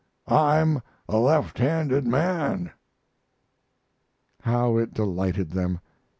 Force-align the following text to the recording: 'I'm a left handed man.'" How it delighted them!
'I'm 0.27 0.81
a 1.07 1.17
left 1.17 1.59
handed 1.59 2.07
man.'" 2.07 2.71
How 4.41 4.75
it 4.77 4.95
delighted 4.95 5.51
them! 5.51 5.79